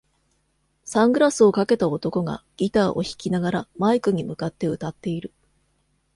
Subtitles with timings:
[0.83, 5.31] サングラスをかけた男が、ギターを弾きながらマイクに向かって歌っている。